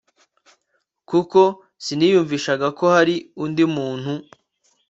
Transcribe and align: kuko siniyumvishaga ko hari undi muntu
kuko 1.09 1.39
siniyumvishaga 1.83 2.67
ko 2.77 2.85
hari 2.95 3.15
undi 3.43 3.63
muntu 3.75 4.13